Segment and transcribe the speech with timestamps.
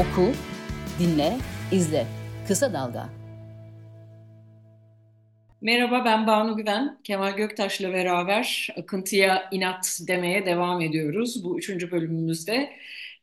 [0.00, 0.32] Oku,
[0.98, 1.36] dinle,
[1.72, 2.06] izle.
[2.48, 3.08] Kısa Dalga.
[5.60, 6.98] Merhaba ben Banu Güven.
[7.04, 11.44] Kemal Göktaş'la beraber Akıntıya inat demeye devam ediyoruz.
[11.44, 12.70] Bu üçüncü bölümümüzde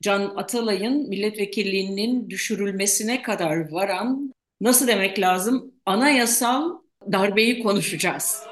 [0.01, 6.71] Can Atalay'ın milletvekilliğinin düşürülmesine kadar varan nasıl demek lazım anayasal
[7.11, 8.43] darbeyi konuşacağız.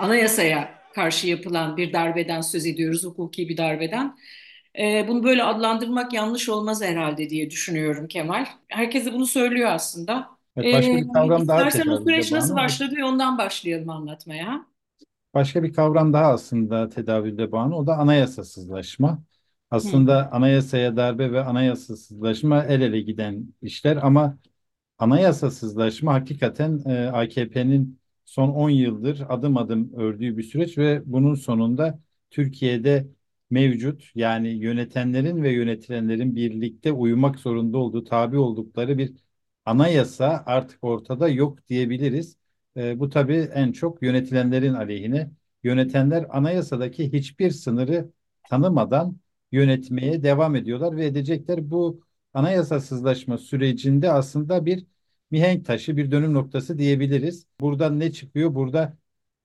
[0.00, 4.18] Anayasaya karşı yapılan bir darbeden söz ediyoruz, hukuki bir darbeden.
[4.78, 8.46] E, bunu böyle adlandırmak yanlış olmaz herhalde diye düşünüyorum Kemal.
[8.68, 10.30] Herkes de bunu söylüyor aslında.
[10.56, 14.66] Evet, başka bir kavram ee, daha İstersen o süreç nasıl başladı ondan başlayalım anlatmaya.
[15.34, 17.76] Başka bir kavram daha aslında tedavülde bağlı.
[17.76, 19.22] O da anayasasızlaşma.
[19.70, 20.32] Aslında Hı.
[20.32, 24.38] anayasaya darbe ve anayasasızlaşma el ele giden işler ama
[24.98, 27.99] anayasasızlaşma hakikaten e, AKP'nin
[28.30, 33.06] son 10 yıldır adım adım ördüğü bir süreç ve bunun sonunda Türkiye'de
[33.50, 39.12] mevcut yani yönetenlerin ve yönetilenlerin birlikte uyumak zorunda olduğu tabi oldukları bir
[39.64, 42.36] anayasa artık ortada yok diyebiliriz.
[42.76, 45.30] E, bu tabii en çok yönetilenlerin aleyhine.
[45.64, 48.12] Yönetenler anayasadaki hiçbir sınırı
[48.50, 49.16] tanımadan
[49.52, 51.70] yönetmeye devam ediyorlar ve edecekler.
[51.70, 52.00] Bu
[52.34, 54.86] anayasasızlaşma sürecinde aslında bir
[55.30, 57.46] mihenk taşı, bir dönüm noktası diyebiliriz.
[57.60, 58.54] Buradan ne çıkıyor?
[58.54, 58.96] Burada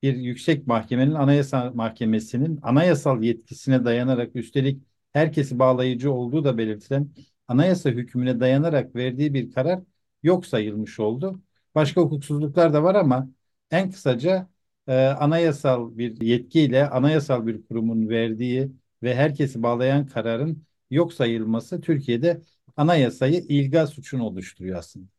[0.03, 7.09] bir yüksek mahkemenin, anayasa mahkemesinin anayasal yetkisine dayanarak üstelik herkesi bağlayıcı olduğu da belirtilen
[7.47, 9.79] anayasa hükmüne dayanarak verdiği bir karar
[10.23, 11.41] yok sayılmış oldu.
[11.75, 13.29] Başka hukuksuzluklar da var ama
[13.71, 14.49] en kısaca
[14.87, 18.71] e, anayasal bir yetkiyle anayasal bir kurumun verdiği
[19.03, 22.41] ve herkesi bağlayan kararın yok sayılması Türkiye'de
[22.77, 25.14] anayasayı ilga suçunu oluşturuyor aslında.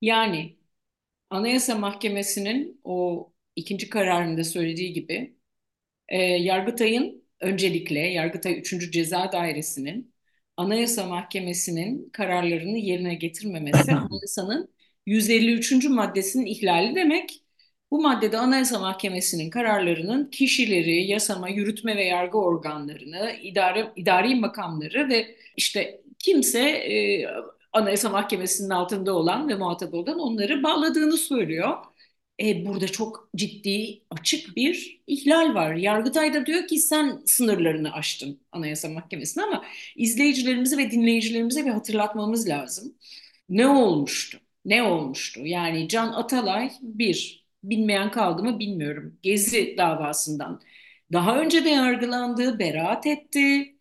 [0.00, 0.56] Yani
[1.30, 5.36] Anayasa Mahkemesi'nin o ikinci kararında söylediği gibi
[6.08, 8.92] e, Yargıtay'ın öncelikle Yargıtay 3.
[8.92, 10.14] Ceza Dairesi'nin
[10.58, 14.74] Anayasa Mahkemesi'nin kararlarını yerine getirmemesi anayasanın
[15.06, 15.88] 153.
[15.90, 17.44] maddesinin ihlali demek.
[17.90, 25.36] Bu maddede Anayasa Mahkemesi'nin kararlarının kişileri, yasama, yürütme ve yargı organlarını, idare, idari makamları ve
[25.56, 27.26] işte kimse e,
[27.72, 31.76] Anayasa Mahkemesi'nin altında olan ve muhatap olan onları bağladığını söylüyor.
[32.42, 35.74] E, burada çok ciddi, açık bir ihlal var.
[35.74, 39.64] Yargıtay da diyor ki sen sınırlarını aştın Anayasa Mahkemesi'ne ama
[39.96, 42.94] izleyicilerimize ve dinleyicilerimize bir hatırlatmamız lazım.
[43.48, 44.40] Ne olmuştu?
[44.64, 45.40] Ne olmuştu?
[45.46, 49.18] Yani Can Atalay bir, bilmeyen kaldı mı bilmiyorum.
[49.22, 50.62] Gezi davasından
[51.12, 53.76] daha önce de yargılandı, beraat etti.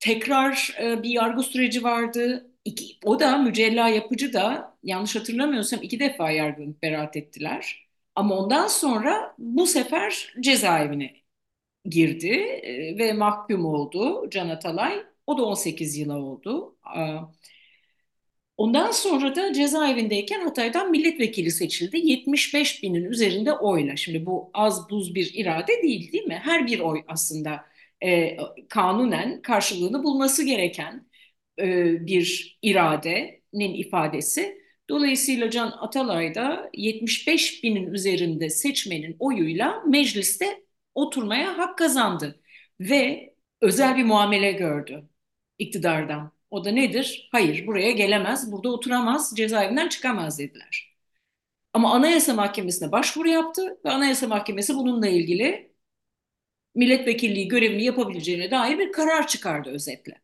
[0.00, 6.00] Tekrar e, bir yargı süreci vardı İki, o da mücella yapıcı da yanlış hatırlamıyorsam iki
[6.00, 7.88] defa yargılanıp beraat ettiler.
[8.14, 11.16] Ama ondan sonra bu sefer cezaevine
[11.84, 15.04] girdi e, ve mahkum oldu Can Atalay.
[15.26, 16.76] O da 18 yıla oldu.
[18.56, 21.98] Ondan sonra da cezaevindeyken Hatay'dan milletvekili seçildi.
[22.08, 23.96] 75 binin üzerinde oyla.
[23.96, 26.40] Şimdi bu az buz bir irade değil değil mi?
[26.44, 27.64] Her bir oy aslında
[28.04, 28.36] e,
[28.68, 31.05] kanunen karşılığını bulması gereken
[31.58, 34.58] e, bir iradenin ifadesi.
[34.90, 42.40] Dolayısıyla Can Atalay da 75 binin üzerinde seçmenin oyuyla mecliste oturmaya hak kazandı.
[42.80, 45.08] Ve özel bir muamele gördü
[45.58, 46.32] iktidardan.
[46.50, 47.28] O da nedir?
[47.32, 50.96] Hayır buraya gelemez, burada oturamaz, cezaevinden çıkamaz dediler.
[51.72, 55.72] Ama Anayasa Mahkemesi'ne başvuru yaptı ve Anayasa Mahkemesi bununla ilgili
[56.74, 60.20] milletvekilliği görevini yapabileceğine dair bir karar çıkardı özetle.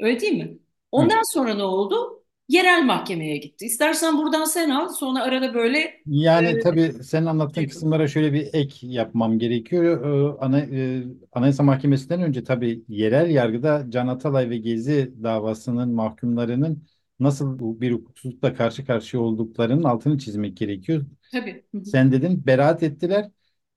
[0.00, 0.58] Öyle değil mi?
[0.94, 1.24] Ondan Hı.
[1.32, 2.24] sonra ne oldu?
[2.48, 3.66] Yerel mahkemeye gitti.
[3.66, 4.88] İstersen buradan sen al.
[4.88, 10.04] Sonra arada böyle Yani e, tabii senin anlattığın şey kısımlara şöyle bir ek yapmam gerekiyor.
[10.34, 16.84] Ee, ana, e, Anayasa Mahkemesi'nden önce tabii yerel yargıda Can Atalay ve Gezi davasının mahkumlarının
[17.20, 21.06] nasıl bir hukuksuzlukla karşı karşıya olduklarının altını çizmek gerekiyor.
[21.30, 21.64] tabii.
[21.82, 23.30] Sen dedin beraat ettiler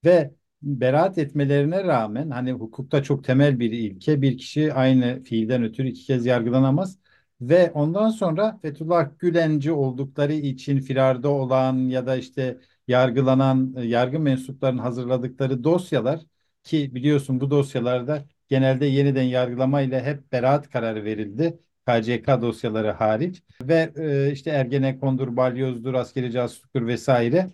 [0.06, 5.88] ve beraat etmelerine rağmen hani hukukta çok temel bir ilke bir kişi aynı fiilden ötürü
[5.88, 7.00] iki kez yargılanamaz.
[7.42, 14.19] Ve ondan sonra Fethullah Gülenci oldukları için firarda olan ya da işte yargılanan e, yargı
[14.19, 16.22] mensuplarının hazırladıkları dosyalar
[16.63, 21.60] ki biliyorsun bu dosyalarda genelde yeniden yargılama ile hep beraat kararı verildi.
[21.88, 27.51] KCK dosyaları hariç ve e, işte Ergenekon'dur, Balyoz'dur, askeri casusluktur vesaire.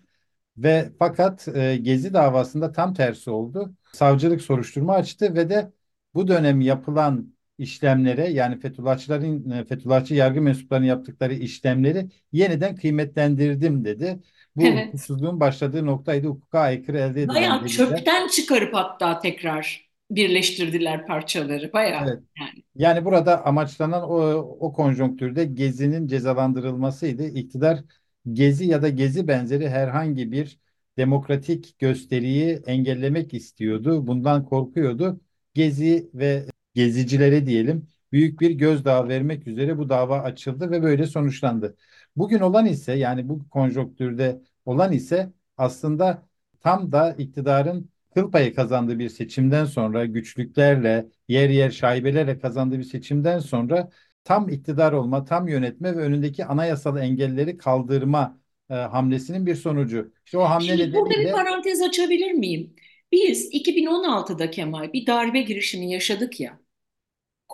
[0.57, 3.73] Ve fakat e, Gezi davasında tam tersi oldu.
[3.93, 5.71] Savcılık soruşturma açtı ve de
[6.13, 7.33] bu dönem yapılan
[7.63, 14.19] işlemlere yani Fethullahçıların e, Fethullahçı yargı mensuplarının yaptıkları işlemleri yeniden kıymetlendirdim dedi.
[14.55, 16.27] Bu hukuksuzluğun başladığı noktaydı.
[16.27, 21.73] Hukuka aykırı elde edilen Bayağı çöpten çıkarıp hatta tekrar birleştirdiler parçaları.
[21.73, 22.19] Bayağı Evet.
[22.39, 22.63] yani.
[22.75, 24.15] Yani burada amaçlanan o,
[24.59, 27.23] o konjonktürde Gezi'nin cezalandırılmasıydı.
[27.23, 27.79] İktidar
[28.33, 30.59] Gezi ya da Gezi benzeri herhangi bir
[30.97, 34.07] demokratik gösteriyi engellemek istiyordu.
[34.07, 35.21] Bundan korkuyordu.
[35.53, 41.77] Gezi ve gezicilere diyelim büyük bir gözdağı vermek üzere bu dava açıldı ve böyle sonuçlandı.
[42.15, 46.27] Bugün olan ise yani bu konjonktürde olan ise aslında
[46.61, 52.83] tam da iktidarın kıl payı kazandığı bir seçimden sonra güçlüklerle, yer yer şaibelerle kazandığı bir
[52.83, 53.89] seçimden sonra
[54.23, 58.39] tam iktidar olma, tam yönetme ve önündeki anayasal engelleri kaldırma
[58.69, 60.13] e, hamlesinin bir sonucu.
[60.25, 62.75] İşte o hamle Şimdi burada bir parantez açabilir miyim?
[63.11, 66.62] Biz 2016'da Kemal bir darbe girişimi yaşadık ya.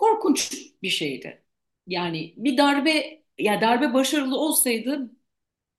[0.00, 1.42] Korkunç bir şeydi.
[1.86, 5.10] Yani bir darbe ya darbe başarılı olsaydı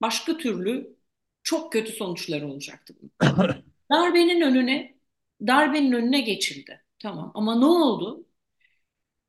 [0.00, 0.96] başka türlü
[1.42, 2.94] çok kötü sonuçları olacaktı.
[3.92, 4.94] Darbenin önüne
[5.46, 6.84] darbenin önüne geçildi.
[6.98, 8.26] Tamam ama ne oldu?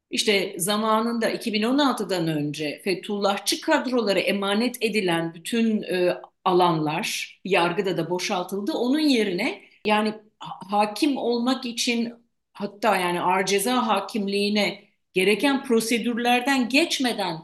[0.09, 8.71] İşte zamanında 2016'dan önce Fethullahçı kadrolara emanet edilen bütün e, alanlar yargıda da boşaltıldı.
[8.73, 12.13] Onun yerine yani ha- hakim olmak için
[12.53, 14.83] hatta yani ağır ceza hakimliğine
[15.13, 17.37] gereken prosedürlerden geçmeden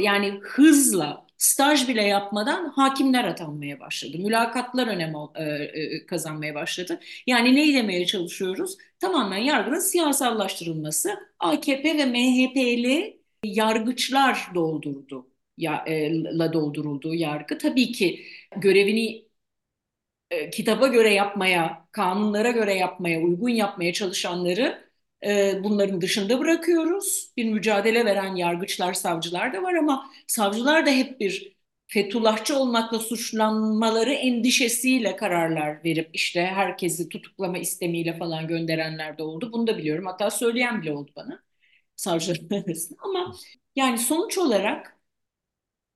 [0.00, 4.18] yani hızla staj bile yapmadan hakimler atanmaya başladı.
[4.18, 7.00] Mülakatlar önem e, e, kazanmaya başladı.
[7.26, 8.76] Yani neyi demeye çalışıyoruz?
[8.98, 15.30] Tamamen yargının siyasallaştırılması AKP ve MHP'li yargıçlar doldurdu.
[15.58, 18.24] Ya, e, la doldurulduğu yargı tabii ki
[18.56, 19.25] görevini
[20.30, 24.88] e, kitaba göre yapmaya, kanunlara göre yapmaya, uygun yapmaya çalışanları
[25.26, 27.32] e, bunların dışında bırakıyoruz.
[27.36, 31.56] Bir mücadele veren yargıçlar, savcılar da var ama savcılar da hep bir
[31.88, 39.50] Fethullahçı olmakla suçlanmaları endişesiyle kararlar verip işte herkesi tutuklama istemiyle falan gönderenler de oldu.
[39.52, 40.06] Bunu da biliyorum.
[40.06, 41.42] Hatta söyleyen bile oldu bana
[41.96, 42.98] savcıların arasında.
[43.02, 43.34] Ama
[43.76, 44.98] yani sonuç olarak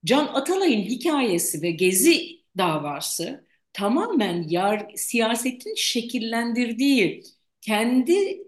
[0.05, 7.22] Can Atalay'ın hikayesi ve Gezi davası tamamen yar, siyasetin şekillendirdiği
[7.61, 8.43] kendi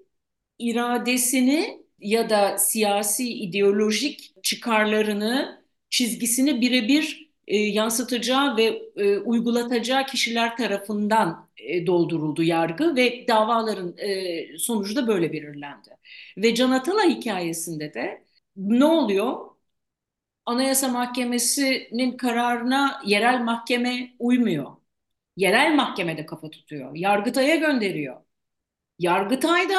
[0.59, 11.49] iradesini ya da siyasi ideolojik çıkarlarını, çizgisini birebir e, yansıtacağı ve e, uygulatacağı kişiler tarafından
[11.57, 15.91] e, dolduruldu yargı ve davaların e, sonucu da böyle belirlendi.
[16.37, 18.25] Ve Can Atalay hikayesinde de
[18.57, 19.37] ne oluyor?
[20.47, 24.82] Anayasa Mahkemesi'nin kararına yerel mahkeme uymuyor.
[25.37, 26.95] Yerel mahkemede kafa tutuyor.
[26.95, 28.17] Yargıtay'a gönderiyor.
[28.99, 29.75] Yargıtay da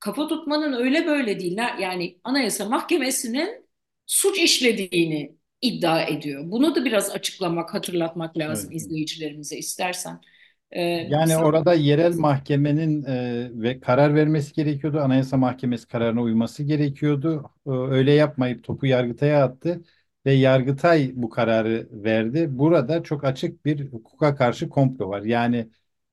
[0.00, 1.58] kafa tutmanın öyle böyle değil.
[1.80, 3.66] Yani Anayasa Mahkemesi'nin
[4.06, 6.42] suç işlediğini iddia ediyor.
[6.50, 8.82] Bunu da biraz açıklamak, hatırlatmak lazım Evet.
[8.82, 10.20] izleyicilerimize istersen.
[10.70, 15.00] Ee, Yani sen- orada yerel mahkemenin e, ve karar vermesi gerekiyordu.
[15.00, 17.50] Anayasa Mahkemesi kararına uyması gerekiyordu.
[17.66, 19.82] E, öyle yapmayıp topu Yargıtay'a attı
[20.26, 22.46] ve Yargıtay bu kararı verdi.
[22.50, 25.22] Burada çok açık bir hukuka karşı komplo var.
[25.22, 25.68] Yani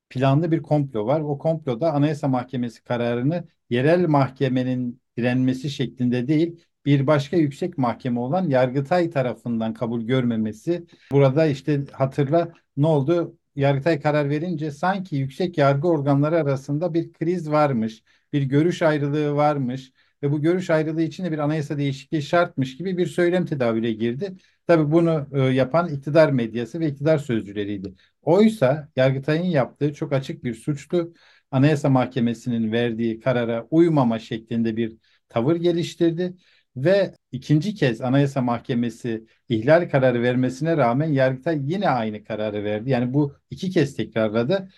[0.09, 1.21] planlı bir komplo var.
[1.21, 8.49] O komploda Anayasa Mahkemesi kararını yerel mahkemenin direnmesi şeklinde değil, bir başka yüksek mahkeme olan
[8.49, 10.85] Yargıtay tarafından kabul görmemesi.
[11.11, 13.37] Burada işte hatırla ne oldu?
[13.55, 18.03] Yargıtay karar verince sanki yüksek yargı organları arasında bir kriz varmış,
[18.33, 19.91] bir görüş ayrılığı varmış
[20.23, 24.35] ve bu görüş ayrılığı için de bir anayasa değişikliği şartmış gibi bir söylem tedavüle girdi.
[24.67, 27.93] Tabii bunu e, yapan iktidar medyası ve iktidar sözcüleriydi.
[28.21, 31.13] Oysa Yargıtay'ın yaptığı çok açık bir suçtu.
[31.51, 34.97] Anayasa Mahkemesi'nin verdiği karara uymama şeklinde bir
[35.29, 36.33] tavır geliştirdi
[36.75, 42.89] ve ikinci kez Anayasa Mahkemesi ihlal kararı vermesine rağmen Yargıtay yine aynı kararı verdi.
[42.89, 44.69] Yani bu iki kez tekrarladı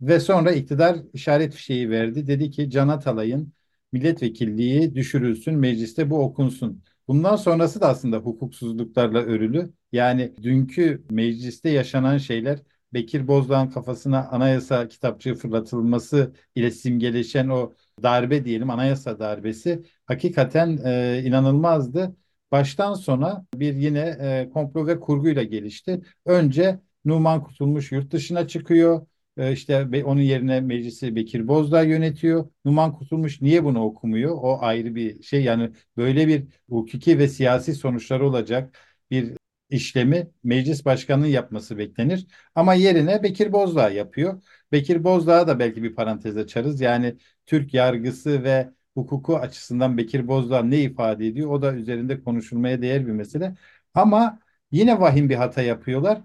[0.00, 2.26] ve sonra iktidar işaret fişeği verdi.
[2.26, 3.52] Dedi ki Can Atalay'ın
[3.96, 6.82] milletvekilliği düşürülsün, mecliste bu okunsun.
[7.08, 9.72] Bundan sonrası da aslında hukuksuzluklarla örülü.
[9.92, 12.58] Yani dünkü mecliste yaşanan şeyler
[12.94, 17.72] Bekir Bozdağ'ın kafasına anayasa kitapçığı fırlatılması ile simgeleşen o
[18.02, 22.16] darbe diyelim anayasa darbesi hakikaten e, inanılmazdı.
[22.52, 26.00] Baştan sona bir yine e, komplo ve kurguyla gelişti.
[26.26, 29.06] Önce Numan Kurtulmuş yurt dışına çıkıyor.
[29.36, 32.48] E, işte onun yerine meclisi Bekir Bozdağ yönetiyor.
[32.64, 34.36] Numan Kurtulmuş niye bunu okumuyor?
[34.42, 35.42] O ayrı bir şey.
[35.44, 38.78] Yani böyle bir hukuki ve siyasi sonuçları olacak
[39.10, 39.36] bir
[39.70, 42.26] işlemi meclis başkanının yapması beklenir.
[42.54, 44.42] Ama yerine Bekir Bozdağ yapıyor.
[44.72, 46.80] Bekir Bozdağ'a da belki bir parantez açarız.
[46.80, 47.16] Yani
[47.46, 51.50] Türk yargısı ve hukuku açısından Bekir Bozdağ ne ifade ediyor?
[51.50, 53.54] O da üzerinde konuşulmaya değer bir mesele.
[53.94, 54.38] Ama
[54.70, 56.22] yine vahim bir hata yapıyorlar.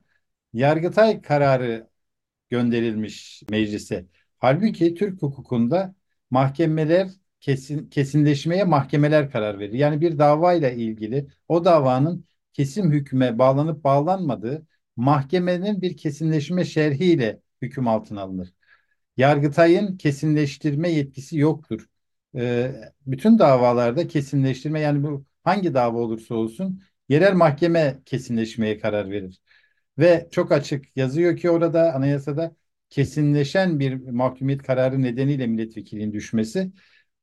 [0.53, 1.87] Yargıtay kararı
[2.51, 4.05] gönderilmiş meclise.
[4.39, 5.95] Halbuki Türk hukukunda
[6.29, 9.73] mahkemeler kesin kesinleşmeye mahkemeler karar verir.
[9.73, 17.87] Yani bir davayla ilgili o davanın kesim hükme bağlanıp bağlanmadığı mahkemenin bir kesinleşme şerhiyle hüküm
[17.87, 18.53] altına alınır.
[19.17, 21.89] Yargıtay'ın kesinleştirme yetkisi yoktur.
[22.35, 22.71] Ee,
[23.07, 29.40] bütün davalarda kesinleştirme yani bu hangi dava olursa olsun yerel mahkeme kesinleşmeye karar verir.
[29.99, 32.55] Ve çok açık yazıyor ki orada anayasada
[32.89, 36.71] kesinleşen bir mahkumiyet kararı nedeniyle milletvekilinin düşmesi.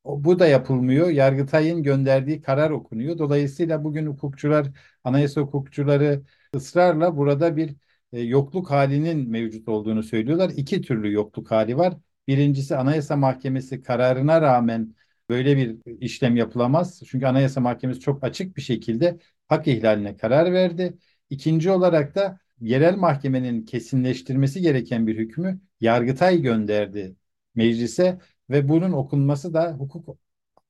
[0.05, 1.09] Bu da yapılmıyor.
[1.09, 3.19] Yargıtay'ın gönderdiği karar okunuyor.
[3.19, 4.67] Dolayısıyla bugün hukukçular,
[5.05, 6.23] anayasa hukukçuları
[6.55, 7.75] ısrarla burada bir
[8.13, 10.51] e, yokluk halinin mevcut olduğunu söylüyorlar.
[10.57, 11.95] İki türlü yokluk hali var.
[12.29, 14.95] Birincisi Anayasa Mahkemesi kararına rağmen
[15.29, 17.03] böyle bir işlem yapılamaz.
[17.07, 20.99] Çünkü Anayasa Mahkemesi çok açık bir şekilde hak ihlaline karar verdi.
[21.31, 27.17] İkinci olarak da yerel mahkemenin kesinleştirmesi gereken bir hükmü Yargıtay gönderdi
[27.55, 28.19] meclise
[28.51, 30.19] ve bunun okunması da hukuk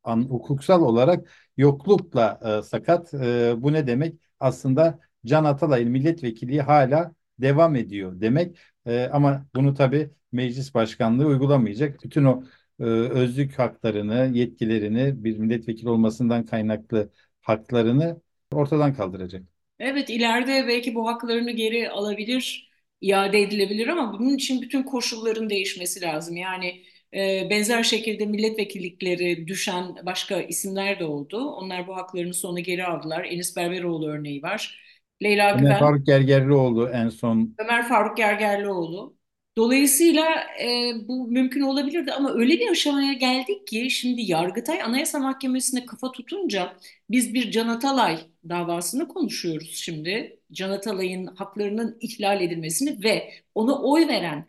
[0.05, 3.15] an, hukuksal olarak yoklukla e, sakat.
[3.15, 4.21] E, bu ne demek?
[4.41, 8.59] Aslında Can Atalay'ın milletvekilliği hala devam ediyor demek.
[8.87, 12.05] E, ama bunu tabii meclis başkanlığı uygulamayacak.
[12.05, 12.45] Bütün o
[12.81, 18.21] e, özlük haklarını, yetkilerini, bir milletvekili olmasından kaynaklı haklarını
[18.53, 19.58] ortadan kaldıracak.
[19.81, 22.71] Evet ileride belki bu haklarını geri alabilir,
[23.01, 26.37] iade edilebilir ama bunun için bütün koşulların değişmesi lazım.
[26.37, 26.83] Yani
[27.15, 31.51] e, benzer şekilde milletvekillikleri düşen başka isimler de oldu.
[31.51, 33.25] Onlar bu haklarını sonra geri aldılar.
[33.25, 34.85] Enis Berberoğlu örneği var.
[35.23, 39.18] Leyla Ömer Güven Faruk Gergerlioğlu en son Ömer Faruk Gergerlioğlu.
[39.59, 40.25] Dolayısıyla
[40.63, 46.13] e, bu mümkün olabilirdi ama öyle bir aşamaya geldik ki şimdi Yargıtay Anayasa Mahkemesi'ne kafa
[46.13, 46.77] tutunca
[47.11, 50.41] biz bir Can Atalay davasını konuşuyoruz şimdi.
[50.53, 54.47] Can Atalay'ın haklarının ihlal edilmesini ve ona oy veren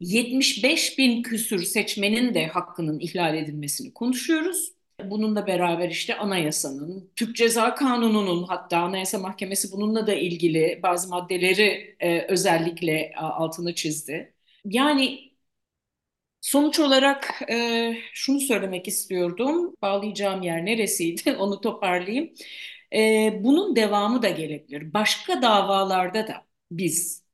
[0.00, 4.72] 75 bin küsür seçmenin de hakkının ihlal edilmesini konuşuyoruz.
[5.04, 11.96] Bununla beraber işte anayasanın, Türk Ceza Kanunu'nun hatta Anayasa Mahkemesi bununla da ilgili bazı maddeleri
[12.00, 14.31] e, özellikle altını çizdi.
[14.64, 15.32] Yani
[16.40, 19.76] sonuç olarak e, şunu söylemek istiyordum.
[19.82, 22.32] Bağlayacağım yer neresiydi onu toparlayayım.
[22.94, 24.94] E, bunun devamı da gelebilir.
[24.94, 27.24] Başka davalarda da biz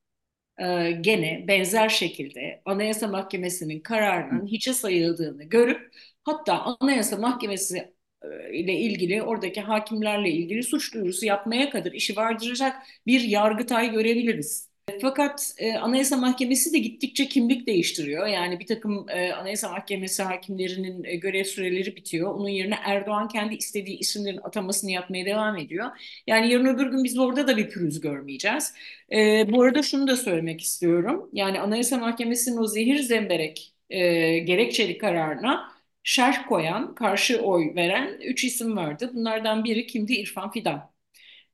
[0.61, 8.75] e, gene benzer şekilde Anayasa Mahkemesi'nin kararının hiçe sayıldığını görüp hatta Anayasa Mahkemesi e, ile
[8.81, 14.68] ilgili oradaki hakimlerle ilgili suç duyurusu yapmaya kadar işi vardıracak bir yargıtay görebiliriz.
[15.03, 18.27] Fakat e, Anayasa Mahkemesi de gittikçe kimlik değiştiriyor.
[18.27, 22.35] Yani bir takım e, Anayasa Mahkemesi hakimlerinin e, görev süreleri bitiyor.
[22.35, 25.87] Onun yerine Erdoğan kendi istediği isimlerin atamasını yapmaya devam ediyor.
[26.27, 28.75] Yani yarın öbür gün biz orada da bir pürüz görmeyeceğiz.
[29.13, 31.31] E, bu arada şunu da söylemek istiyorum.
[31.33, 33.99] Yani Anayasa Mahkemesi'nin o zehir zemberek e,
[34.39, 39.11] gerekçeli kararına şerh koyan, karşı oy veren üç isim vardı.
[39.15, 40.15] Bunlardan biri kimdi?
[40.15, 40.98] İrfan Fidan.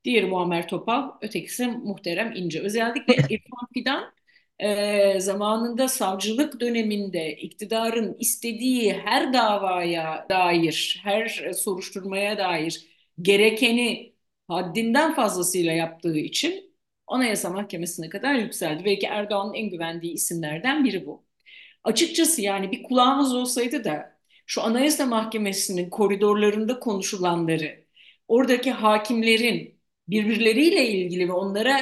[0.05, 2.61] Diğeri Muammer Topal, ötekisi Muhterem İnce.
[2.61, 4.13] Özellikle İrfan Fidan
[4.59, 12.87] e, zamanında savcılık döneminde iktidarın istediği her davaya dair, her soruşturmaya dair
[13.23, 14.15] gerekeni
[14.49, 16.75] haddinden fazlasıyla yaptığı için
[17.07, 18.85] Anayasa Mahkemesi'ne kadar yükseldi.
[18.85, 21.25] Belki Erdoğan'ın en güvendiği isimlerden biri bu.
[21.85, 27.85] Açıkçası yani bir kulağımız olsaydı da şu Anayasa Mahkemesi'nin koridorlarında konuşulanları,
[28.29, 29.74] oradaki hakimlerin
[30.09, 31.81] birbirleriyle ilgili ve onlara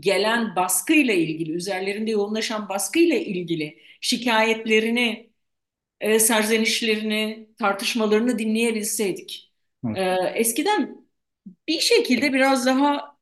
[0.00, 5.30] gelen baskıyla ilgili, üzerlerinde yoğunlaşan baskıyla ilgili şikayetlerini,
[6.00, 9.52] e, serzenişlerini, tartışmalarını dinleyebilseydik.
[9.94, 10.02] E,
[10.34, 11.06] eskiden
[11.68, 13.18] bir şekilde biraz daha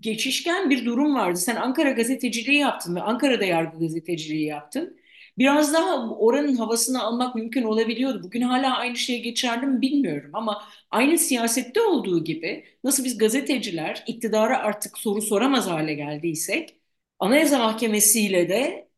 [0.00, 1.36] geçişken bir durum vardı.
[1.38, 4.99] Sen Ankara gazeteciliği yaptın ve Ankara'da yargı gazeteciliği yaptın.
[5.38, 8.22] Biraz daha oranın havasını almak mümkün olabiliyordu.
[8.22, 14.04] Bugün hala aynı şey geçerli mi bilmiyorum ama aynı siyasette olduğu gibi nasıl biz gazeteciler
[14.06, 16.76] iktidara artık soru soramaz hale geldiysek
[17.18, 18.88] Anayasa Mahkemesi ile de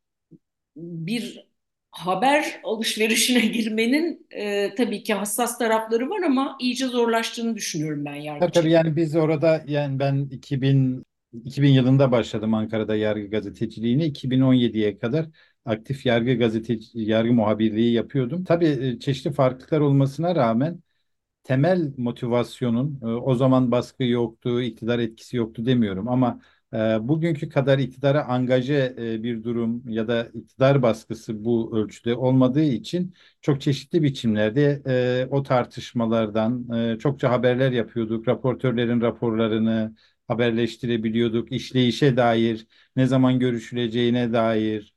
[0.77, 1.49] bir
[1.91, 8.53] haber alışverişine girmenin e, tabii ki hassas tarafları var ama iyice zorlaştığını düşünüyorum ben Tabii
[8.53, 8.53] yargıç.
[8.53, 11.05] tabii yani biz orada yani ben 2000
[11.45, 15.27] 2000 yılında başladım Ankara'da yargı gazeteciliğini 2017'ye kadar
[15.65, 18.45] aktif yargı gazeteci yargı muhabirliği yapıyordum.
[18.45, 20.81] Tabii e, çeşitli farklılıklar olmasına rağmen
[21.45, 26.41] temel motivasyonun e, o zaman baskı yoktu, iktidar etkisi yoktu demiyorum ama
[26.75, 26.77] e,
[27.09, 33.61] bugünkü kadar iktidara angaje bir durum ya da iktidar baskısı bu ölçüde olmadığı için çok
[33.61, 34.83] çeşitli biçimlerde
[35.31, 38.29] o tartışmalardan çokça haberler yapıyorduk.
[38.29, 39.95] Raportörlerin raporlarını
[40.29, 41.53] haberleştirebiliyorduk.
[41.53, 42.67] İşleyişe dair,
[42.97, 44.92] ne zaman görüşüleceğine dair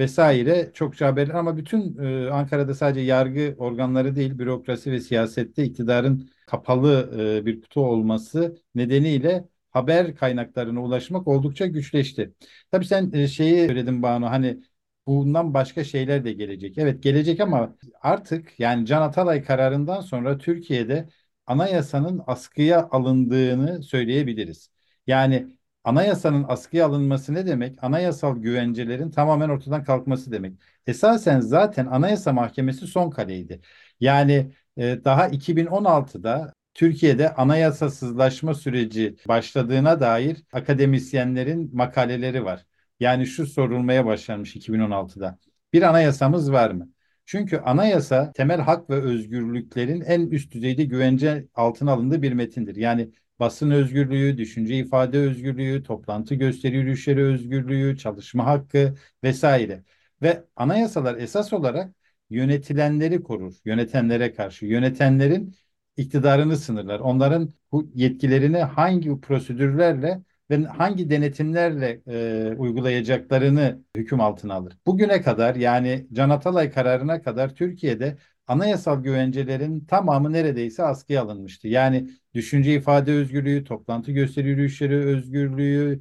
[0.00, 6.30] vesaire çokça haberler ama bütün e, Ankara'da sadece yargı organları değil, bürokrasi ve siyasette iktidarın
[6.46, 7.10] kapalı
[7.42, 12.34] e, bir kutu olması nedeniyle haber kaynaklarına ulaşmak oldukça güçleşti.
[12.70, 14.60] Tabii sen e, şeyi söyledin Banu hani
[15.06, 16.78] bundan başka şeyler de gelecek.
[16.78, 21.08] Evet gelecek ama artık yani Can Atalay kararından sonra Türkiye'de
[21.46, 24.70] anayasanın askıya alındığını söyleyebiliriz.
[25.06, 27.84] Yani anayasanın askıya alınması ne demek?
[27.84, 30.52] Anayasal güvencelerin tamamen ortadan kalkması demek.
[30.86, 33.60] Esasen zaten Anayasa Mahkemesi son kaleydi.
[34.00, 42.66] Yani e, daha 2016'da Türkiye'de anayasasızlaşma süreci başladığına dair akademisyenlerin makaleleri var.
[43.00, 45.38] Yani şu sorulmaya başlanmış 2016'da.
[45.72, 46.88] Bir anayasamız var mı?
[47.30, 52.76] Çünkü anayasa temel hak ve özgürlüklerin en üst düzeyde güvence altına alındığı bir metindir.
[52.76, 53.10] Yani
[53.40, 58.94] basın özgürlüğü, düşünce ifade özgürlüğü, toplantı gösteri yürüyüşleri özgürlüğü, çalışma hakkı
[59.24, 59.84] vesaire.
[60.22, 61.94] Ve anayasalar esas olarak
[62.30, 64.66] yönetilenleri korur, yönetenlere karşı.
[64.66, 65.54] Yönetenlerin
[65.96, 67.00] iktidarını sınırlar.
[67.00, 74.78] Onların bu yetkilerini hangi prosedürlerle ve hangi denetimlerle e, uygulayacaklarını hüküm altına alır.
[74.86, 81.68] Bugüne kadar yani Can Atalay kararına kadar Türkiye'de anayasal güvencelerin tamamı neredeyse askıya alınmıştı.
[81.68, 86.00] Yani düşünce ifade özgürlüğü, toplantı gösteri yürüyüşleri özgürlüğü,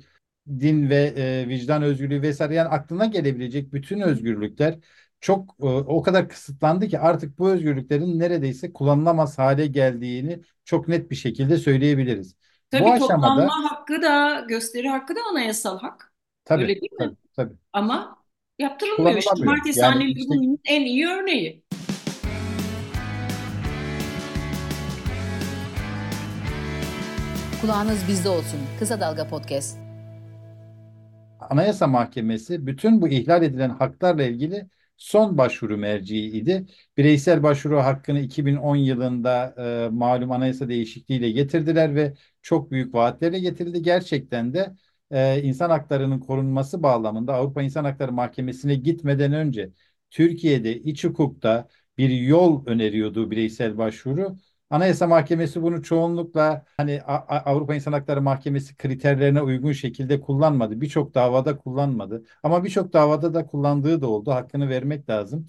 [0.50, 4.80] din ve e, vicdan özgürlüğü vesaire yani aklına gelebilecek bütün özgürlükler
[5.22, 11.12] çok e, o kadar kısıtlandı ki artık bu özgürlüklerin neredeyse kullanılamaz hale geldiğini çok net
[11.12, 12.36] bir şekilde söyleyebiliriz.
[12.74, 16.14] Bu Tabii aşamada toplanma hakkı da gösteri hakkı da anayasal hak.
[16.46, 16.98] tabii Öyle değil mi?
[17.00, 18.24] tabii tabii Ama
[18.60, 19.30] yaptırılmıyor işte.
[19.36, 19.76] kullanılamıyor.
[19.76, 21.64] Yani Cumartesi işte bunun en iyi örneği.
[27.62, 28.60] Kulağınız bizde olsun.
[28.80, 29.78] Kısa Dalga Podcast.
[31.40, 34.68] Anayasa Mahkemesi bütün bu ihlal edilen haklarla ilgili
[35.00, 36.66] son başvuru merciiydi.
[36.98, 39.56] Bireysel başvuru hakkını 2010 yılında
[39.88, 43.82] e, malum anayasa değişikliğiyle getirdiler ve çok büyük vaatlerle getirildi.
[43.82, 44.76] Gerçekten de
[45.12, 49.72] e, insan haklarının korunması bağlamında Avrupa İnsan Hakları Mahkemesi'ne gitmeden önce
[50.10, 54.38] Türkiye'de iç hukukta bir yol öneriyordu bireysel başvuru.
[54.70, 60.82] Anayasa Mahkemesi bunu çoğunlukla hani Avrupa İnsan Hakları Mahkemesi kriterlerine uygun şekilde kullanmadı.
[60.82, 62.24] Birçok davada kullanmadı.
[62.44, 64.32] Ama birçok davada da kullandığı da oldu.
[64.32, 65.46] Hakkını vermek lazım.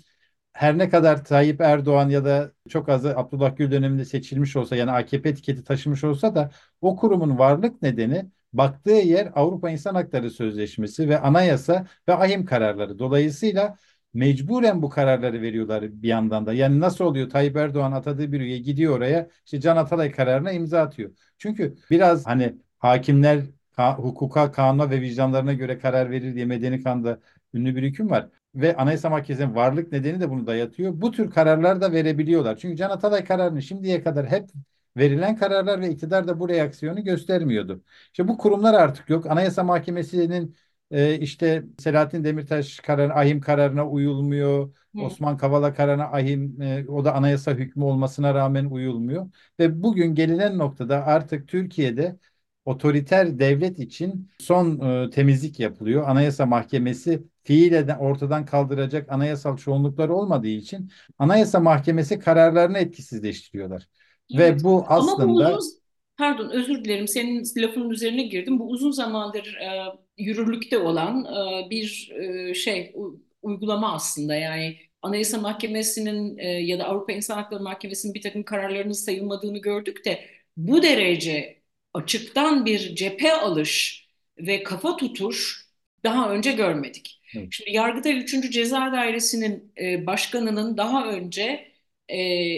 [0.53, 4.91] Her ne kadar Tayyip Erdoğan ya da çok azı Abdullah Gül döneminde seçilmiş olsa yani
[4.91, 11.09] AKP etiketi taşımış olsa da o kurumun varlık nedeni baktığı yer Avrupa İnsan Hakları Sözleşmesi
[11.09, 12.99] ve anayasa ve ahim kararları.
[12.99, 13.77] Dolayısıyla
[14.14, 16.53] mecburen bu kararları veriyorlar bir yandan da.
[16.53, 17.31] Yani nasıl oluyor?
[17.31, 21.11] Tayyip Erdoğan atadığı bir üye gidiyor oraya işte Can Atalay kararına imza atıyor.
[21.38, 23.40] Çünkü biraz hani hakimler
[23.77, 27.20] ka hukuka, kanuna ve vicdanlarına göre karar verir diye medeni kanda
[27.55, 28.29] ünlü bir hüküm var.
[28.55, 30.92] Ve Anayasa Mahkemesi'nin varlık nedeni de bunu dayatıyor.
[31.01, 32.57] Bu tür kararlar da verebiliyorlar.
[32.57, 34.49] Çünkü Can Atalay kararını şimdiye kadar hep
[34.96, 37.83] verilen kararlar ve iktidar da bu reaksiyonu göstermiyordu.
[38.07, 39.27] İşte bu kurumlar artık yok.
[39.27, 40.57] Anayasa Mahkemesi'nin
[40.90, 44.74] e, işte Selahattin Demirtaş kararı, ahim kararına uyulmuyor.
[44.94, 45.00] Hı.
[45.00, 49.31] Osman Kavala kararına ahim e, o da anayasa hükmü olmasına rağmen uyulmuyor.
[49.59, 52.16] Ve bugün gelinen noktada artık Türkiye'de
[52.64, 56.09] otoriter devlet için son e, temizlik yapılıyor.
[56.09, 63.88] Anayasa Mahkemesi fiilen ortadan kaldıracak anayasal çoğunluklar olmadığı için Anayasa Mahkemesi kararlarını etkisizleştiriyorlar.
[64.35, 64.61] Evet.
[64.61, 65.80] Ve bu aslında Ama bu uzun
[66.21, 67.09] Pardon, özür dilerim.
[67.09, 68.59] Senin lafının üzerine girdim.
[68.59, 69.85] Bu uzun zamandır e,
[70.19, 74.35] yürürlükte olan e, bir e, şey u, uygulama aslında.
[74.35, 80.05] Yani Anayasa Mahkemesi'nin e, ya da Avrupa İnsan Hakları Mahkemesi'nin bir takım kararlarının sayılmadığını gördük
[80.05, 80.25] de
[80.57, 81.63] bu derece
[81.95, 84.07] açıktan bir cephe alış
[84.39, 85.67] ve kafa tutuş
[86.05, 87.21] daha önce görmedik.
[87.37, 87.49] Evet.
[87.51, 88.51] Şimdi Yargıtay 3.
[88.51, 91.73] Ceza Dairesi'nin e, başkanının daha önce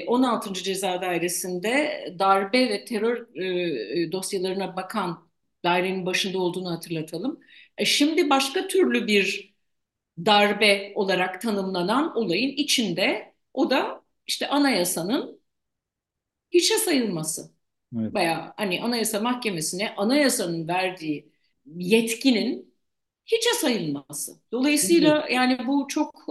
[0.07, 0.51] 16.
[0.51, 5.29] Ee, Ceza Dairesi'nde darbe ve terör e, dosyalarına bakan
[5.65, 7.41] dairenin başında olduğunu hatırlatalım.
[7.79, 9.55] E, şimdi başka türlü bir
[10.19, 15.41] darbe olarak tanımlanan olayın içinde o da işte anayasanın
[16.51, 17.53] hiçe sayılması.
[18.01, 18.15] Evet.
[18.15, 21.33] Bayağı hani Anayasa Mahkemesi'ne anayasanın verdiği
[21.67, 22.75] yetkinin
[23.27, 24.33] hiçe sayılması.
[24.53, 26.25] Dolayısıyla yani bu çok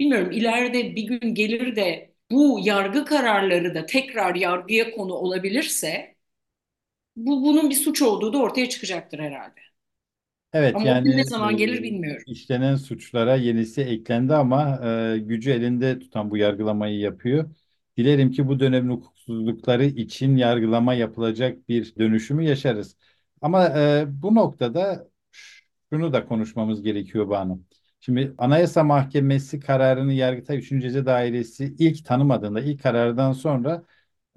[0.00, 6.16] bilmiyorum ileride bir gün gelir de bu yargı kararları da tekrar yargıya konu olabilirse
[7.16, 9.60] bu bunun bir suç olduğu da ortaya çıkacaktır herhalde.
[10.52, 12.24] Evet Ama yani ne zaman gelir e, bilmiyorum.
[12.26, 14.80] işlenen suçlara yenisi eklendi ama
[15.14, 17.50] e, gücü elinde tutan bu yargılamayı yapıyor.
[17.96, 22.96] Dilerim ki bu dönemin hukuksuzlukları için yargılama yapılacak bir dönüşümü yaşarız.
[23.40, 25.08] Ama e, bu noktada
[25.92, 27.62] şunu da konuşmamız gerekiyor Banu.
[28.00, 30.82] Şimdi Anayasa Mahkemesi kararını Yargıtay 3.
[30.82, 33.82] Ceza Dairesi ilk tanımadığında, ilk karardan sonra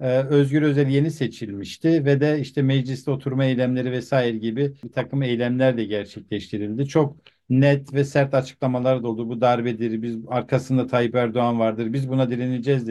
[0.00, 5.22] e, Özgür Özel yeni seçilmişti ve de işte mecliste oturma eylemleri vesaire gibi bir takım
[5.22, 6.86] eylemler de gerçekleştirildi.
[6.88, 7.16] Çok
[7.50, 9.28] net ve sert açıklamalar da oldu.
[9.28, 12.86] Bu darbedir, biz arkasında Tayyip Erdoğan vardır, biz buna direneceğiz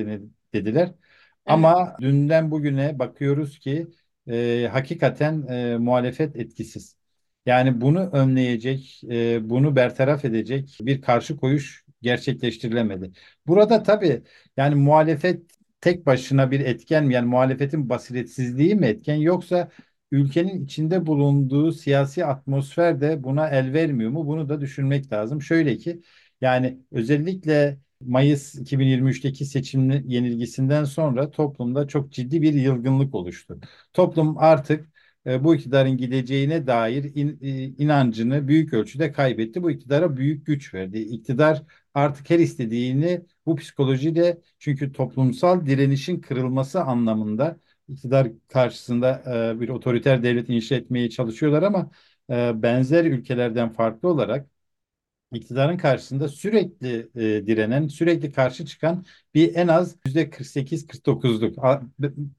[0.54, 0.92] dediler.
[1.46, 1.54] Evet.
[1.54, 3.88] Ama dünden bugüne bakıyoruz ki
[4.28, 7.01] e, hakikaten e, muhalefet etkisiz.
[7.46, 13.12] Yani bunu önleyecek, e, bunu bertaraf edecek bir karşı koyuş gerçekleştirilemedi.
[13.48, 14.24] Burada tabii
[14.58, 15.42] yani muhalefet
[15.82, 17.14] tek başına bir etken mi?
[17.14, 19.72] Yani muhalefetin basiretsizliği mi etken yoksa
[20.12, 24.28] ülkenin içinde bulunduğu siyasi atmosfer de buna el vermiyor mu?
[24.28, 25.42] Bunu da düşünmek lazım.
[25.42, 26.02] Şöyle ki
[26.42, 33.60] yani özellikle Mayıs 2023'teki seçim yenilgisinden sonra toplumda çok ciddi bir yılgınlık oluştu.
[33.94, 34.91] Toplum artık
[35.26, 39.64] e, bu iktidarın gideceğine dair in, e, inancını büyük ölçüde kaybetti.
[39.64, 41.00] Bu iktidara büyük güç verdi.
[41.00, 49.24] İktidar artık her istediğini bu psikolojiyle çünkü toplumsal direnişin kırılması anlamında iktidar karşısında
[49.56, 51.92] e, bir otoriter devlet inşa etmeye çalışıyorlar ama
[52.30, 54.48] e, benzer ülkelerden farklı olarak
[55.34, 61.56] iktidarın karşısında sürekli e, direnen, sürekli karşı çıkan bir en az yüzde 48-49'luk.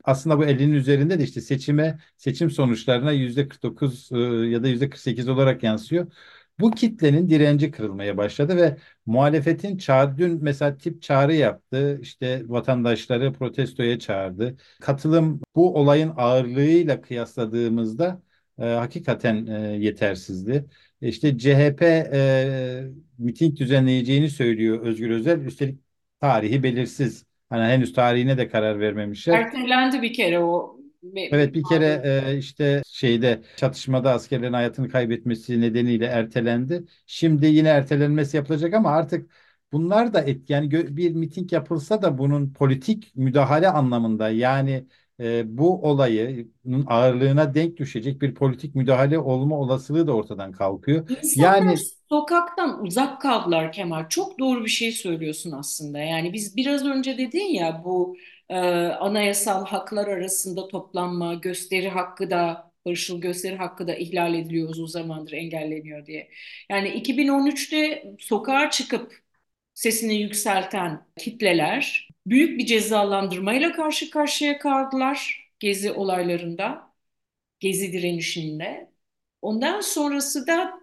[0.05, 4.91] Aslında bu 50'nin üzerinde de işte seçime, seçim sonuçlarına yüzde 49 e, ya da yüzde
[4.91, 6.13] 48 olarak yansıyor.
[6.61, 8.77] Bu kitlenin direnci kırılmaya başladı ve
[9.07, 11.99] muhalefetin çağrı, dün mesela tip çağrı yaptı.
[12.03, 14.57] işte vatandaşları protestoya çağırdı.
[14.81, 18.23] Katılım bu olayın ağırlığıyla kıyasladığımızda
[18.59, 20.67] e, hakikaten e, yetersizdi.
[21.03, 22.85] İşte CHP e,
[23.19, 25.41] miting düzenleyeceğini söylüyor Özgür Özel.
[25.41, 25.79] Üstelik
[26.21, 27.25] tarihi belirsiz.
[27.51, 29.41] Hani henüz tarihine de karar vermemişler.
[29.41, 30.79] Ertelendi bir kere o.
[31.15, 36.85] Evet bir kere e, işte şeyde çatışmada askerlerin hayatını kaybetmesi nedeniyle ertelendi.
[37.07, 39.31] Şimdi yine ertelenmesi yapılacak ama artık
[39.73, 44.87] bunlar da et yani bir miting yapılsa da bunun politik müdahale anlamında yani
[45.23, 46.53] e, bu olayın
[46.87, 51.09] ağırlığına denk düşecek bir politik müdahale olma olasılığı da ortadan kalkıyor.
[51.09, 51.77] İnsanlar yani
[52.09, 54.09] sokaktan uzak kaldılar Kemal.
[54.09, 55.99] Çok doğru bir şey söylüyorsun aslında.
[55.99, 58.17] Yani biz biraz önce dedin ya bu
[58.49, 64.87] e, anayasal haklar arasında toplanma, gösteri hakkı da barışçıl gösteri hakkı da ihlal ediliyor uzun
[64.87, 66.29] zamandır engelleniyor diye.
[66.71, 69.23] Yani 2013'te sokağa çıkıp
[69.75, 76.93] sesini yükselten kitleler büyük bir cezalandırmayla karşı karşıya kaldılar Gezi olaylarında,
[77.61, 78.93] Gezi direnişinde.
[79.43, 80.83] Ondan sonrası da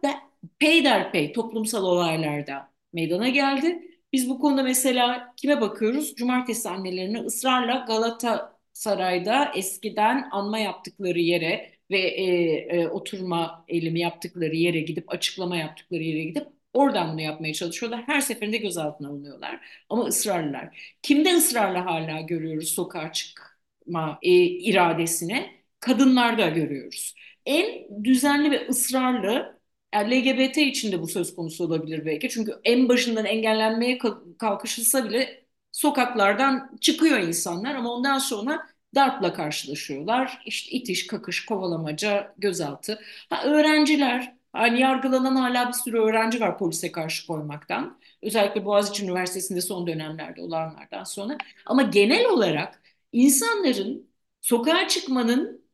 [0.60, 3.82] peyderpey toplumsal olaylarda meydana geldi.
[4.13, 6.15] Biz bu konuda mesela kime bakıyoruz?
[6.15, 12.23] Cumartesi annelerine ısrarla Galata Saray'da eskiden anma yaptıkları yere ve e,
[12.82, 18.04] e, oturma eylemi yaptıkları yere gidip açıklama yaptıkları yere gidip Oradan bunu yapmaya çalışıyorlar.
[18.08, 19.60] Her seferinde gözaltına alınıyorlar.
[19.90, 20.96] Ama ısrarlılar.
[21.02, 25.60] Kimde ısrarla hala görüyoruz sokağa çıkma e, iradesini?
[25.80, 27.16] Kadınlarda görüyoruz.
[27.46, 29.60] En düzenli ve ısrarlı
[29.96, 32.30] LGBT için de bu söz konusu olabilir belki.
[32.30, 33.98] Çünkü en başından engellenmeye
[34.40, 40.42] kalkışılsa bile sokaklardan çıkıyor insanlar ama ondan sonra darpla karşılaşıyorlar.
[40.46, 43.00] İşte itiş, kakış, kovalamaca, gözaltı.
[43.30, 48.00] Ha, öğrenciler Hani yargılanan hala bir sürü öğrenci var polise karşı koymaktan.
[48.22, 51.38] Özellikle Boğaziçi Üniversitesi'nde son dönemlerde olanlardan sonra.
[51.66, 52.82] Ama genel olarak
[53.12, 54.10] insanların
[54.42, 55.66] sokağa çıkmanın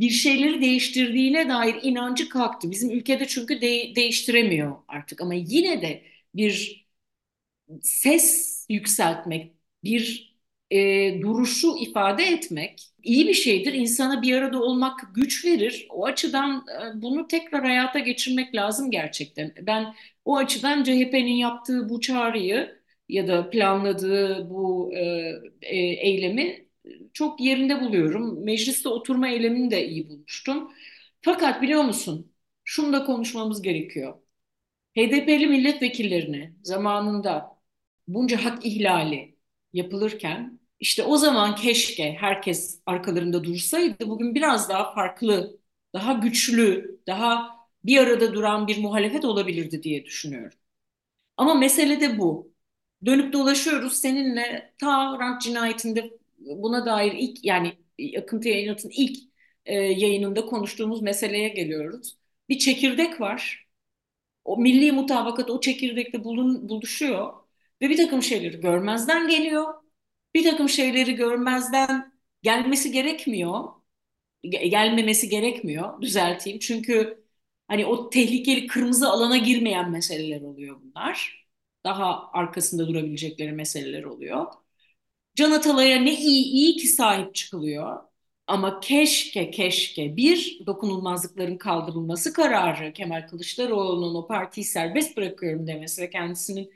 [0.00, 2.70] bir şeyleri değiştirdiğine dair inancı kalktı.
[2.70, 6.86] Bizim ülkede çünkü de değiştiremiyor artık ama yine de bir
[7.82, 10.33] ses yükseltmek, bir
[10.70, 13.72] e, duruşu ifade etmek iyi bir şeydir.
[13.72, 15.86] İnsana bir arada olmak güç verir.
[15.90, 16.66] O açıdan
[16.98, 19.54] e, bunu tekrar hayata geçirmek lazım gerçekten.
[19.62, 25.00] Ben o açıdan CHP'nin yaptığı bu çağrıyı ya da planladığı bu e,
[25.62, 26.66] e, eylemi
[27.12, 28.44] çok yerinde buluyorum.
[28.44, 30.72] Mecliste oturma eylemini de iyi bulmuştum.
[31.22, 32.32] Fakat biliyor musun?
[32.64, 34.14] Şunu da konuşmamız gerekiyor.
[34.96, 37.58] HDP'li milletvekillerine zamanında
[38.08, 39.33] bunca hak ihlali
[39.74, 45.60] yapılırken işte o zaman keşke herkes arkalarında dursaydı bugün biraz daha farklı,
[45.94, 47.50] daha güçlü, daha
[47.84, 50.58] bir arada duran bir muhalefet olabilirdi diye düşünüyorum.
[51.36, 52.54] Ama mesele de bu.
[53.06, 57.72] Dönüp dolaşıyoruz seninle ta rant cinayetinde buna dair ilk yani
[58.18, 59.18] akıntı yayınlatın ilk
[59.66, 62.18] e, yayınında konuştuğumuz meseleye geliyoruz.
[62.48, 63.68] Bir çekirdek var.
[64.44, 67.34] O milli mutabakat o çekirdekte bulun, buluşuyor
[67.84, 69.74] ve bir takım şeyleri görmezden geliyor
[70.34, 73.64] bir takım şeyleri görmezden gelmesi gerekmiyor.
[74.44, 76.02] gelmemesi gerekmiyor.
[76.02, 76.58] Düzelteyim.
[76.58, 77.24] Çünkü
[77.68, 81.46] hani o tehlikeli kırmızı alana girmeyen meseleler oluyor bunlar.
[81.84, 84.46] Daha arkasında durabilecekleri meseleler oluyor.
[85.36, 88.00] Can Atalay'a ne iyi iyi ki sahip çıkılıyor.
[88.46, 96.10] Ama keşke keşke bir dokunulmazlıkların kaldırılması kararı Kemal Kılıçdaroğlu'nun o partiyi serbest bırakıyorum demesi ve
[96.10, 96.72] kendisinin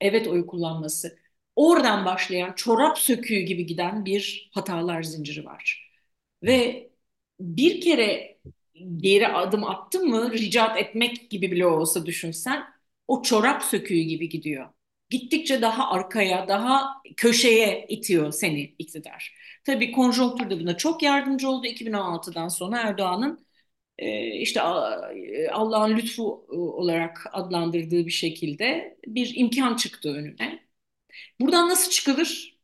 [0.00, 1.18] evet oyu kullanması.
[1.56, 5.90] Oradan başlayan çorap söküğü gibi giden bir hatalar zinciri var.
[6.42, 6.90] Ve
[7.40, 8.38] bir kere
[8.96, 12.64] geri adım attın mı ricat etmek gibi bile olsa düşünsen
[13.08, 14.68] o çorap söküğü gibi gidiyor.
[15.10, 19.34] Gittikçe daha arkaya, daha köşeye itiyor seni iktidar.
[19.64, 21.66] Tabii konjonktür de buna çok yardımcı oldu.
[21.66, 23.46] 2016'dan sonra Erdoğan'ın
[24.40, 24.60] işte
[25.52, 30.60] Allah'ın lütfu olarak adlandırdığı bir şekilde bir imkan çıktı önüne.
[31.40, 32.58] Buradan nasıl çıkılır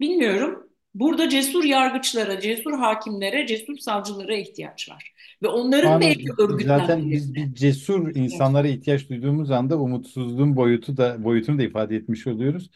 [0.00, 0.70] bilmiyorum.
[0.94, 5.14] Burada cesur yargıçlara, cesur hakimlere, cesur savcılara ihtiyaç var.
[5.42, 11.24] Ve onların Yani belki zaten biz bir cesur insanlara ihtiyaç duyduğumuz anda umutsuzluğun boyutu da
[11.24, 12.70] boyutunu da ifade etmiş oluyoruz.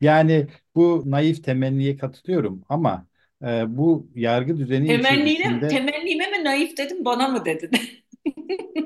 [0.00, 3.06] Yani bu naif temenniye katılıyorum ama
[3.46, 7.70] e, bu yargı düzeni Temennine, içerisinde temennime mi naif dedim, bana mı dedin?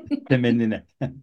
[0.29, 0.85] temennine.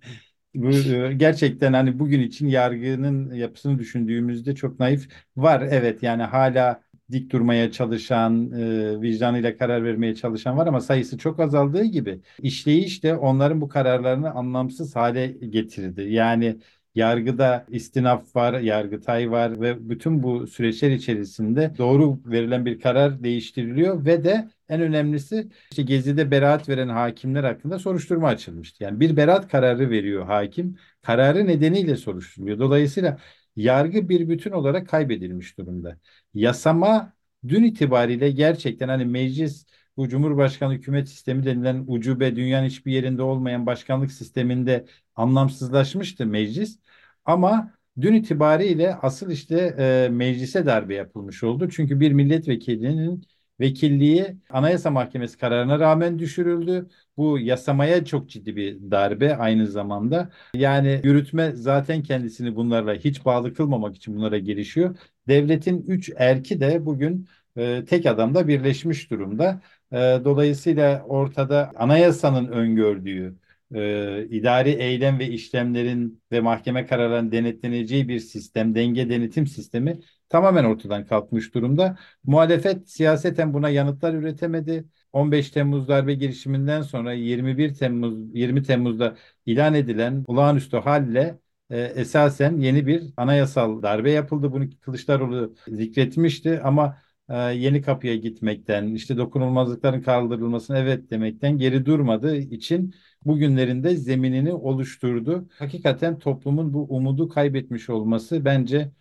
[0.55, 5.62] Bu e, gerçekten hani bugün için yargının yapısını düşündüğümüzde çok naif var.
[5.70, 11.40] Evet yani hala dik durmaya çalışan, e, vicdanıyla karar vermeye çalışan var ama sayısı çok
[11.40, 16.03] azaldığı gibi işleyiş de onların bu kararlarını anlamsız hale getirdi.
[16.03, 16.59] Yani
[16.97, 24.05] yargıda istinaf var, yargıtay var ve bütün bu süreçler içerisinde doğru verilen bir karar değiştiriliyor
[24.05, 28.85] ve de en önemlisi işte Gezi'de beraat veren hakimler hakkında soruşturma açılmıştı.
[28.85, 32.59] Yani bir beraat kararı veriyor hakim, kararı nedeniyle soruşturuluyor.
[32.59, 33.19] Dolayısıyla
[33.57, 35.99] yargı bir bütün olarak kaybedilmiş durumda.
[36.35, 37.13] Yasama
[37.49, 43.67] dün itibariyle gerçekten hani meclis bu Cumhurbaşkanı hükümet sistemi denilen ucube dünyanın hiçbir yerinde olmayan
[43.67, 46.79] başkanlık sisteminde anlamsızlaşmıştı meclis.
[47.25, 51.69] Ama dün itibariyle asıl işte e, meclise darbe yapılmış oldu.
[51.71, 53.27] Çünkü bir milletvekilinin
[53.61, 56.89] vekilliği Anayasa Mahkemesi kararına rağmen düşürüldü.
[57.17, 60.31] Bu yasamaya çok ciddi bir darbe aynı zamanda.
[60.55, 64.97] Yani yürütme zaten kendisini bunlarla hiç bağlı kılmamak için bunlara girişiyor.
[65.29, 69.61] Devletin üç erki de bugün e, tek adamda birleşmiş durumda.
[69.92, 73.37] E, dolayısıyla ortada anayasanın öngördüğü
[73.75, 80.64] e, idari eylem ve işlemlerin ve mahkeme kararlarının denetleneceği bir sistem, denge denetim sistemi tamamen
[80.64, 81.99] ortadan kalkmış durumda.
[82.25, 84.85] Muhalefet siyaseten buna yanıtlar üretemedi.
[85.12, 91.38] 15 Temmuz darbe girişiminden sonra 21 Temmuz 20 Temmuz'da ilan edilen olağanüstü halle
[91.70, 94.53] e, esasen yeni bir anayasal darbe yapıldı.
[94.53, 102.37] Bunu Kılıçdaroğlu zikretmişti ama e, yeni kapıya gitmekten, işte dokunulmazlıkların kaldırılmasına evet demekten geri durmadığı
[102.37, 105.49] için bugünlerinde zeminini oluşturdu.
[105.59, 108.93] Hakikaten toplumun bu umudu kaybetmiş olması bence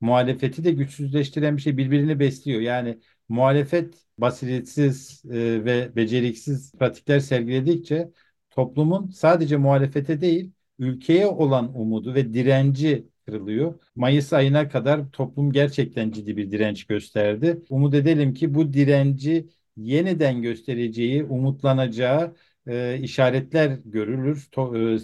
[0.00, 2.60] muhalefeti de güçsüzleştiren bir şey birbirini besliyor.
[2.60, 8.10] Yani muhalefet basiretsiz e, ve beceriksiz pratikler sergiledikçe
[8.50, 13.80] toplumun sadece muhalefete değil ülkeye olan umudu ve direnci kırılıyor.
[13.96, 17.62] Mayıs ayına kadar toplum gerçekten ciddi bir direnç gösterdi.
[17.70, 22.34] Umut edelim ki bu direnci yeniden göstereceği, umutlanacağı
[22.66, 24.98] e, işaretler görülür to, e,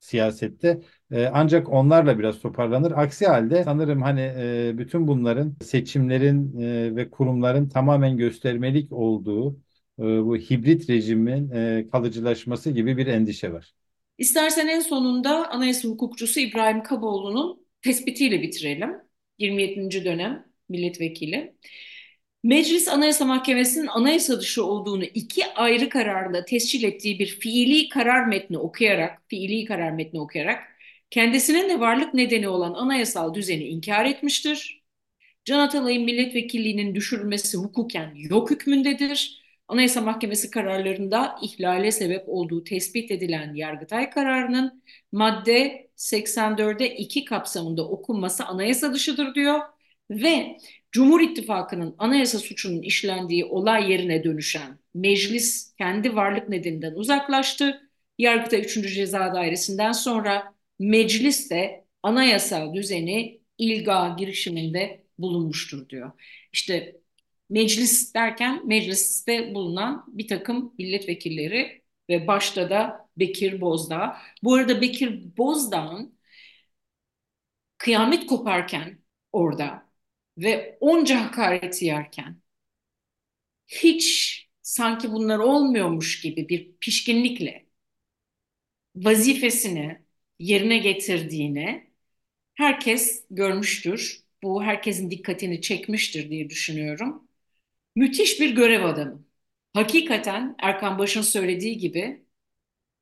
[0.00, 0.80] siyasette.
[1.10, 2.92] E, ancak onlarla biraz toparlanır.
[2.92, 9.56] Aksi halde sanırım hani e, bütün bunların seçimlerin e, ve kurumların tamamen göstermelik olduğu
[9.98, 13.74] e, bu hibrit rejimin e, kalıcılaşması gibi bir endişe var.
[14.22, 18.90] İstersen en sonunda anayasa hukukçusu İbrahim Kaboğlu'nun tespitiyle bitirelim.
[19.38, 20.04] 27.
[20.04, 21.54] dönem milletvekili.
[22.42, 28.58] Meclis Anayasa Mahkemesi'nin anayasa dışı olduğunu iki ayrı kararda tescil ettiği bir fiili karar metni
[28.58, 30.62] okuyarak, fiili karar metni okuyarak
[31.10, 34.82] kendisinin de varlık nedeni olan anayasal düzeni inkar etmiştir.
[35.44, 39.41] Can Atalay'ın milletvekilliğinin düşürülmesi hukuken yok hükmündedir.
[39.72, 44.82] Anayasa Mahkemesi kararlarında ihlale sebep olduğu tespit edilen Yargıtay kararının
[45.12, 49.60] madde 84'e 2 kapsamında okunması anayasa dışıdır diyor
[50.10, 50.58] ve
[50.92, 57.90] Cumhur İttifakı'nın anayasa suçunun işlendiği olay yerine dönüşen meclis kendi varlık nedeninden uzaklaştı.
[58.18, 58.94] Yargıtay 3.
[58.94, 66.12] Ceza Dairesi'nden sonra meclis de anayasal düzeni ilga girişiminde bulunmuştur diyor.
[66.52, 67.01] İşte
[67.52, 74.16] meclis derken mecliste bulunan bir takım milletvekilleri ve başta da Bekir Bozdağ.
[74.42, 76.18] Bu arada Bekir Bozdağ'ın
[77.78, 78.98] kıyamet koparken
[79.32, 79.86] orada
[80.38, 82.42] ve onca hakareti yerken
[83.68, 87.66] hiç sanki bunlar olmuyormuş gibi bir pişkinlikle
[88.96, 90.02] vazifesini
[90.38, 91.90] yerine getirdiğini
[92.54, 94.24] herkes görmüştür.
[94.42, 97.28] Bu herkesin dikkatini çekmiştir diye düşünüyorum.
[97.96, 99.24] Müthiş bir görev adamı.
[99.74, 102.26] Hakikaten Erkan Baş'ın söylediği gibi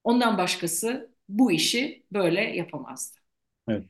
[0.04, 3.20] ondan başkası bu işi böyle yapamazdı.
[3.68, 3.84] Evet.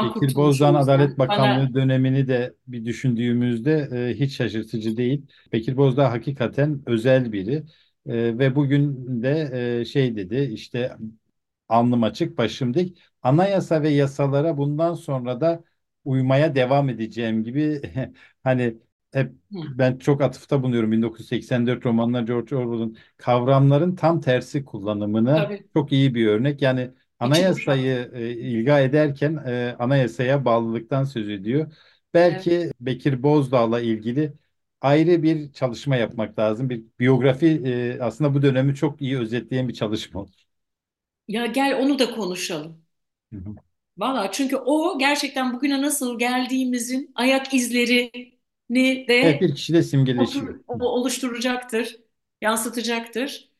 [0.00, 5.26] Bekir Bozdağ'ın Adalet Bakanlığı bana- dönemini de bir düşündüğümüzde e, hiç şaşırtıcı değil.
[5.52, 7.64] Bekir Bozdağ hakikaten özel biri
[8.06, 10.96] E, ve bugün de e, şey dedi işte
[11.68, 15.64] alnım açık başım dik anayasa ve yasalara bundan sonra da
[16.04, 17.82] uymaya devam edeceğim gibi
[18.42, 18.76] hani
[19.12, 25.68] hep ben çok atıfta bulunuyorum 1984 romanlar George Orwell'ın kavramların tam tersi kullanımını Tabii.
[25.74, 26.62] çok iyi bir örnek.
[26.62, 31.72] Yani anayasayı e, ilga ederken e, anayasaya bağlılıktan söz ediyor.
[32.14, 34.32] Belki Bekir Bozdağ'la ilgili
[34.80, 36.70] ayrı bir çalışma yapmak lazım.
[36.70, 40.44] Bir biyografi e, aslında bu dönemi çok iyi özetleyen bir çalışma olur.
[41.28, 42.84] Ya gel onu da konuşalım.
[43.32, 43.54] Hı hı.
[43.98, 47.54] Valla çünkü o gerçekten bugüne nasıl geldiğimizin ayak
[48.70, 50.54] izlerini de Evet bir kişide simgeleşiyor.
[50.54, 51.96] otur- o- oluşturacaktır,
[52.42, 53.50] yansıtacaktır.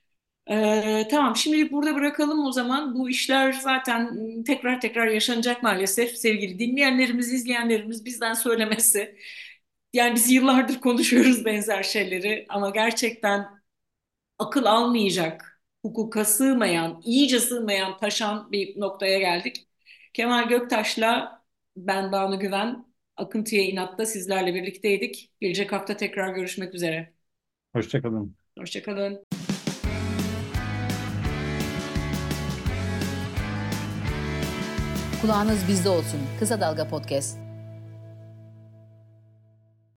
[0.50, 2.94] Ee, tamam şimdilik burada bırakalım o zaman.
[2.94, 9.16] Bu işler zaten tekrar tekrar yaşanacak maalesef sevgili dinleyenlerimiz, izleyenlerimiz bizden söylemesi.
[9.92, 13.62] Yani biz yıllardır konuşuyoruz benzer şeyleri ama gerçekten
[14.38, 19.68] akıl almayacak, hukuka sığmayan, iyice sığmayan, taşan bir noktaya geldik.
[20.14, 21.42] Kemal Göktaş'la
[21.76, 22.89] ben Banu Güven,
[23.20, 25.33] Akıntıya İnat'ta sizlerle birlikteydik.
[25.40, 27.14] Gelecek hafta tekrar görüşmek üzere.
[27.72, 28.37] Hoşçakalın.
[28.59, 29.24] Hoşçakalın.
[35.22, 36.20] Kulağınız bizde olsun.
[36.38, 37.49] Kısa Dalga Podcast.